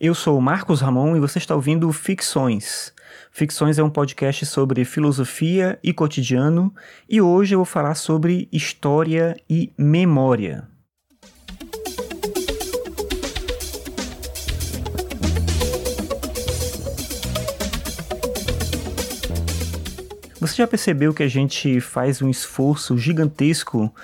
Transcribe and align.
Eu 0.00 0.12
sou 0.12 0.36
o 0.36 0.42
Marcos 0.42 0.80
Ramon 0.80 1.16
e 1.16 1.20
você 1.20 1.38
está 1.38 1.54
ouvindo 1.54 1.92
Ficções. 1.92 2.92
Ficções 3.30 3.78
é 3.78 3.82
um 3.82 3.88
podcast 3.88 4.44
sobre 4.44 4.84
filosofia 4.84 5.78
e 5.84 5.92
cotidiano 5.92 6.74
e 7.08 7.20
hoje 7.20 7.54
eu 7.54 7.60
vou 7.60 7.64
falar 7.64 7.94
sobre 7.94 8.48
história 8.50 9.36
e 9.48 9.72
memória. 9.78 10.66
Você 20.40 20.56
já 20.56 20.66
percebeu 20.66 21.14
que 21.14 21.22
a 21.22 21.28
gente 21.28 21.80
faz 21.80 22.20
um 22.20 22.28
esforço 22.28 22.98
gigantesco 22.98 23.94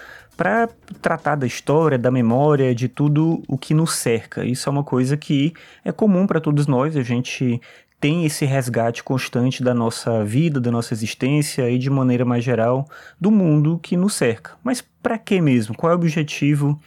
para 0.41 0.71
tratar 1.03 1.35
da 1.35 1.47
história, 1.47 1.99
da 1.99 2.11
memória, 2.11 2.75
de 2.75 2.89
tudo 2.89 3.43
o 3.47 3.59
que 3.59 3.75
nos 3.75 3.93
cerca. 3.97 4.43
Isso 4.43 4.71
é 4.71 4.73
uma 4.73 4.83
coisa 4.83 5.15
que 5.15 5.53
é 5.85 5.93
comum 5.93 6.27
para 6.27 6.41
todos 6.41 6.67
nós, 6.67 6.97
a 6.97 7.03
gente 7.03 7.61
tem 8.01 8.25
esse 8.25 8.47
resgate 8.47 9.05
constante 9.05 9.63
da 9.63 9.75
nossa 9.75 10.25
vida, 10.25 10.59
da 10.59 10.71
nossa 10.71 10.95
existência 10.95 11.69
e 11.71 11.77
de 11.77 11.91
maneira 11.91 12.25
mais 12.25 12.43
geral 12.43 12.89
do 13.21 13.31
mundo 13.31 13.79
que 13.83 13.95
nos 13.95 14.15
cerca. 14.15 14.53
Mas 14.65 14.83
para 15.03 15.19
que 15.19 15.39
mesmo? 15.41 15.77
Qual 15.77 15.93
é 15.93 15.95
o 15.95 15.99
objetivo 15.99 16.81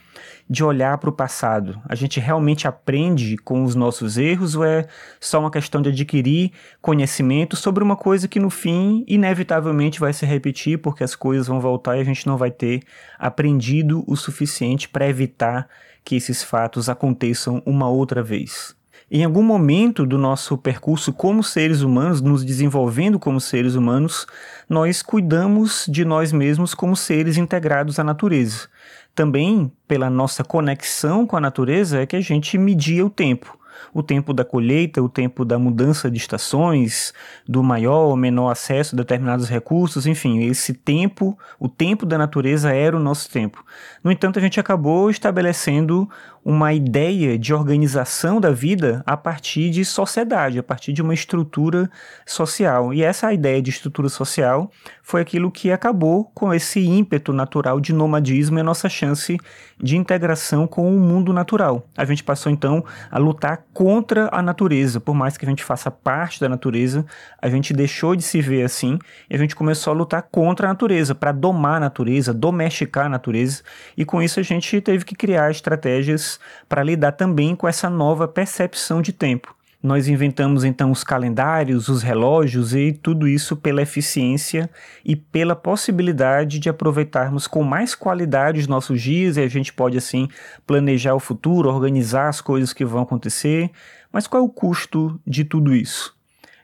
de 0.50 0.64
olhar 0.64 0.98
para 0.98 1.10
o 1.10 1.12
passado? 1.12 1.80
A 1.88 1.94
gente 1.94 2.18
realmente 2.18 2.66
aprende 2.66 3.36
com 3.36 3.62
os 3.62 3.76
nossos 3.76 4.18
erros 4.18 4.56
ou 4.56 4.64
é 4.64 4.86
só 5.20 5.38
uma 5.38 5.52
questão 5.52 5.80
de 5.80 5.90
adquirir 5.90 6.50
conhecimento 6.82 7.54
sobre 7.54 7.84
uma 7.84 7.96
coisa 7.96 8.26
que 8.26 8.40
no 8.40 8.50
fim 8.50 9.04
inevitavelmente 9.06 10.00
vai 10.00 10.12
se 10.12 10.26
repetir 10.26 10.78
porque 10.78 11.04
as 11.04 11.14
coisas 11.14 11.46
vão 11.46 11.60
voltar 11.60 11.96
e 11.96 12.00
a 12.00 12.04
gente 12.04 12.26
não 12.26 12.36
vai 12.36 12.50
ter 12.50 12.82
aprendido 13.18 14.02
o 14.06 14.16
suficiente 14.16 14.88
para 14.88 15.08
evitar 15.08 15.68
que 16.04 16.16
esses 16.16 16.42
fatos 16.42 16.88
aconteçam 16.88 17.62
uma 17.64 17.88
outra 17.88 18.22
vez? 18.22 18.76
Em 19.10 19.24
algum 19.24 19.42
momento 19.42 20.06
do 20.06 20.16
nosso 20.16 20.56
percurso 20.56 21.12
como 21.12 21.42
seres 21.42 21.82
humanos, 21.82 22.20
nos 22.20 22.44
desenvolvendo 22.44 23.18
como 23.18 23.40
seres 23.40 23.74
humanos, 23.74 24.26
nós 24.68 25.02
cuidamos 25.02 25.86
de 25.88 26.04
nós 26.04 26.32
mesmos 26.32 26.74
como 26.74 26.96
seres 26.96 27.36
integrados 27.36 27.98
à 27.98 28.04
natureza. 28.04 28.68
Também, 29.14 29.70
pela 29.86 30.10
nossa 30.10 30.42
conexão 30.42 31.26
com 31.26 31.36
a 31.36 31.40
natureza, 31.40 32.00
é 32.00 32.06
que 32.06 32.16
a 32.16 32.20
gente 32.20 32.58
media 32.58 33.04
o 33.04 33.10
tempo 33.10 33.58
o 33.92 34.02
tempo 34.02 34.32
da 34.32 34.44
colheita, 34.44 35.02
o 35.02 35.08
tempo 35.08 35.44
da 35.44 35.58
mudança 35.58 36.10
de 36.10 36.18
estações, 36.18 37.12
do 37.46 37.62
maior 37.62 38.06
ou 38.06 38.16
menor 38.16 38.50
acesso 38.50 38.94
a 38.94 38.98
determinados 38.98 39.48
recursos, 39.48 40.06
enfim, 40.06 40.44
esse 40.44 40.74
tempo, 40.74 41.38
o 41.58 41.68
tempo 41.68 42.04
da 42.04 42.18
natureza 42.18 42.72
era 42.72 42.96
o 42.96 43.00
nosso 43.00 43.30
tempo. 43.30 43.64
No 44.02 44.10
entanto, 44.10 44.38
a 44.38 44.42
gente 44.42 44.58
acabou 44.58 45.10
estabelecendo 45.10 46.08
uma 46.44 46.74
ideia 46.74 47.38
de 47.38 47.54
organização 47.54 48.38
da 48.38 48.50
vida 48.50 49.02
a 49.06 49.16
partir 49.16 49.70
de 49.70 49.82
sociedade, 49.82 50.58
a 50.58 50.62
partir 50.62 50.92
de 50.92 51.00
uma 51.00 51.14
estrutura 51.14 51.90
social. 52.26 52.92
E 52.92 53.02
essa 53.02 53.32
ideia 53.32 53.62
de 53.62 53.70
estrutura 53.70 54.10
social 54.10 54.70
foi 55.02 55.22
aquilo 55.22 55.50
que 55.50 55.72
acabou 55.72 56.24
com 56.34 56.52
esse 56.52 56.80
ímpeto 56.80 57.32
natural 57.32 57.80
de 57.80 57.92
nomadismo 57.94 58.58
e 58.58 58.60
a 58.60 58.64
nossa 58.64 58.88
chance 58.88 59.38
de 59.82 59.96
integração 59.96 60.66
com 60.66 60.94
o 60.94 61.00
mundo 61.00 61.32
natural. 61.32 61.86
A 61.96 62.04
gente 62.04 62.22
passou 62.22 62.52
então 62.52 62.84
a 63.10 63.18
lutar 63.18 63.64
contra 63.72 64.28
a 64.30 64.42
natureza, 64.42 65.00
por 65.00 65.14
mais 65.14 65.36
que 65.36 65.44
a 65.44 65.48
gente 65.48 65.64
faça 65.64 65.90
parte 65.90 66.40
da 66.40 66.48
natureza, 66.48 67.04
a 67.40 67.48
gente 67.48 67.72
deixou 67.72 68.14
de 68.14 68.22
se 68.22 68.40
ver 68.40 68.64
assim 68.64 68.98
e 69.28 69.34
a 69.34 69.38
gente 69.38 69.56
começou 69.56 69.92
a 69.92 69.96
lutar 69.96 70.22
contra 70.22 70.68
a 70.68 70.70
natureza, 70.70 71.14
para 71.14 71.32
domar 71.32 71.76
a 71.76 71.80
natureza, 71.80 72.32
domesticar 72.32 73.06
a 73.06 73.08
natureza, 73.08 73.62
e 73.96 74.04
com 74.04 74.22
isso 74.22 74.40
a 74.40 74.42
gente 74.42 74.80
teve 74.80 75.04
que 75.04 75.14
criar 75.14 75.50
estratégias 75.50 76.33
para 76.68 76.82
lidar 76.82 77.12
também 77.12 77.54
com 77.56 77.66
essa 77.68 77.90
nova 77.90 78.26
percepção 78.28 79.00
de 79.00 79.12
tempo. 79.12 79.54
Nós 79.84 80.08
inventamos 80.08 80.64
então 80.64 80.90
os 80.90 81.04
calendários, 81.04 81.88
os 81.88 82.02
relógios 82.02 82.74
e 82.74 82.90
tudo 82.90 83.28
isso 83.28 83.54
pela 83.54 83.82
eficiência 83.82 84.70
e 85.04 85.14
pela 85.14 85.54
possibilidade 85.54 86.58
de 86.58 86.70
aproveitarmos 86.70 87.46
com 87.46 87.62
mais 87.62 87.94
qualidade 87.94 88.60
os 88.60 88.66
nossos 88.66 89.02
dias 89.02 89.36
e 89.36 89.42
a 89.42 89.48
gente 89.48 89.74
pode 89.74 89.98
assim 89.98 90.26
planejar 90.66 91.14
o 91.14 91.20
futuro, 91.20 91.68
organizar 91.68 92.30
as 92.30 92.40
coisas 92.40 92.72
que 92.72 92.82
vão 92.82 93.02
acontecer. 93.02 93.70
Mas 94.10 94.26
qual 94.26 94.42
é 94.42 94.46
o 94.46 94.48
custo 94.48 95.20
de 95.26 95.44
tudo 95.44 95.74
isso? 95.74 96.16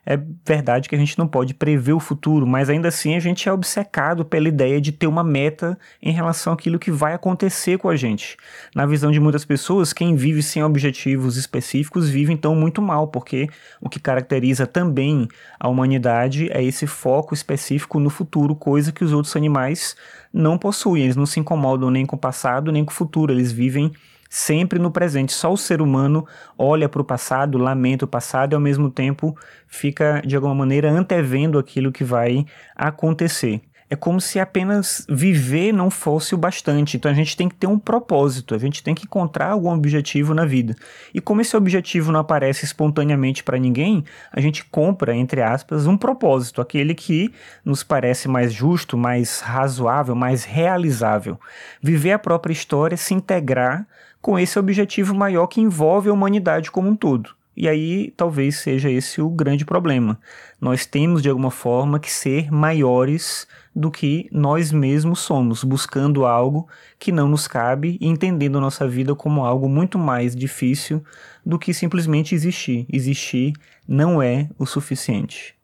É 0.05 0.19
verdade 0.47 0.89
que 0.89 0.95
a 0.95 0.99
gente 0.99 1.19
não 1.19 1.29
pode 1.29 1.55
prever 1.55 1.93
o 1.93 2.01
futuro, 2.01 2.47
mas 2.47 2.71
ainda 2.71 2.89
assim 2.89 3.15
a 3.15 3.21
gente 3.21 3.49
é 3.49 3.53
obcecado 3.53 4.25
pela 4.25 4.49
ideia 4.49 4.81
de 4.81 4.93
ter 4.93 5.07
uma 5.07 5.23
meta 5.23 5.79
em 6.03 6.13
relação 6.13 6.53
àquilo 6.53 6.79
que 6.79 6.91
vai 6.91 7.13
acontecer 7.13 7.79
com 7.79 7.89
a 7.89 7.97
gente. 7.97 8.37
Na 8.75 8.87
visão 8.87 9.11
de 9.11 9.21
muitas 9.21 9.45
pessoas, 9.45 9.93
quem 9.93 10.17
vive 10.17 10.43
sem 10.43 10.63
objetivos 10.65 11.37
específicos 11.37 12.09
vive 12.09 12.33
então 12.33 12.55
muito 12.55 12.81
mal, 12.81 13.09
porque 13.09 13.49
o 13.81 13.89
que 13.89 14.01
caracteriza 14.01 14.67
também 14.67 15.29
a 15.59 15.69
humanidade 15.69 16.51
é 16.51 16.63
esse 16.63 16.87
foco 16.87 17.35
específico 17.35 18.01
no 18.01 18.11
futuro, 18.11 18.55
coisa 18.55 18.93
que 18.93 19.05
os 19.05 19.13
outros 19.13 19.37
animais 19.37 19.95
não 20.33 20.57
possuem. 20.57 21.05
Eles 21.05 21.17
não 21.17 21.27
se 21.27 21.41
incomodam 21.41 21.91
nem 21.91 22.07
com 22.07 22.17
o 22.17 22.19
passado 22.19 22.73
nem 22.73 22.85
com 22.85 22.91
o 22.91 22.95
futuro, 22.95 23.33
eles 23.33 23.53
vivem 23.53 23.93
sempre 24.31 24.79
no 24.79 24.91
presente. 24.93 25.33
Só 25.33 25.53
o 25.53 25.57
ser 25.57 25.83
humano 25.83 26.27
olha 26.57 26.89
para 26.89 27.03
o 27.03 27.05
passado, 27.05 27.59
lamenta 27.59 28.05
o 28.07 28.09
passado 28.09 28.53
e 28.53 28.55
ao 28.55 28.61
mesmo 28.61 28.91
tempo 28.91 29.37
fica 29.67 30.23
de 30.25 30.37
alguma 30.37 30.55
maneira 30.55 30.91
antevendo 30.91 31.59
aquilo 31.59 31.93
que 31.93 32.05
vai 32.05 32.47
acontecer. 32.77 33.61
É 33.93 33.97
como 33.97 34.21
se 34.21 34.39
apenas 34.39 35.05
viver 35.09 35.73
não 35.73 35.91
fosse 35.91 36.33
o 36.33 36.39
bastante. 36.39 36.97
Então 36.97 37.11
a 37.11 37.15
gente 37.15 37.37
tem 37.37 37.49
que 37.49 37.57
ter 37.57 37.67
um 37.67 37.77
propósito, 37.77 38.55
a 38.55 38.59
gente 38.59 38.85
tem 38.85 38.95
que 38.95 39.05
encontrar 39.05 39.51
algum 39.51 39.75
objetivo 39.75 40.33
na 40.33 40.45
vida. 40.45 40.77
E 41.13 41.21
como 41.21 41.41
esse 41.41 41.57
objetivo 41.57 42.13
não 42.13 42.21
aparece 42.21 42.65
espontaneamente 42.65 43.43
para 43.43 43.59
ninguém, 43.59 44.05
a 44.31 44.41
gente 44.41 44.65
compra, 44.65 45.17
entre 45.17 45.43
aspas, 45.43 45.89
um 45.89 45.97
propósito, 45.97 46.61
aquele 46.61 46.95
que 46.95 47.35
nos 47.65 47.83
parece 47.83 48.29
mais 48.29 48.53
justo, 48.53 48.97
mais 48.97 49.41
razoável, 49.41 50.15
mais 50.15 50.45
realizável. 50.45 51.41
Viver 51.83 52.13
a 52.13 52.19
própria 52.19 52.53
história, 52.53 52.97
se 52.97 53.13
integrar 53.13 53.89
com 54.23 54.39
esse 54.39 54.57
objetivo 54.57 55.15
maior 55.17 55.49
que 55.49 55.61
envolve 55.61 56.09
a 56.09 56.13
humanidade 56.13 56.71
como 56.71 56.89
um 56.89 56.95
todo. 56.95 57.40
E 57.61 57.69
aí 57.69 58.11
talvez 58.17 58.57
seja 58.57 58.91
esse 58.91 59.21
o 59.21 59.29
grande 59.29 59.67
problema. 59.67 60.19
Nós 60.59 60.87
temos 60.87 61.21
de 61.21 61.29
alguma 61.29 61.51
forma 61.51 62.01
que 62.01 62.11
ser 62.11 62.51
maiores 62.51 63.47
do 63.77 63.91
que 63.91 64.31
nós 64.33 64.73
mesmos 64.73 65.19
somos, 65.19 65.63
buscando 65.63 66.25
algo 66.25 66.67
que 66.99 67.13
não 67.13 67.29
nos 67.29 67.47
cabe 67.47 67.99
e 68.01 68.09
entendendo 68.09 68.57
a 68.57 68.63
nossa 68.63 68.89
vida 68.89 69.15
como 69.15 69.45
algo 69.45 69.69
muito 69.69 69.99
mais 69.99 70.35
difícil 70.35 71.05
do 71.45 71.59
que 71.59 71.75
simplesmente 71.75 72.35
existir. 72.35 72.87
Existir 72.91 73.53
não 73.87 74.23
é 74.23 74.49
o 74.59 74.65
suficiente. 74.65 75.60